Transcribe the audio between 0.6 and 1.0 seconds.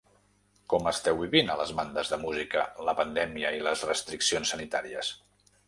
Com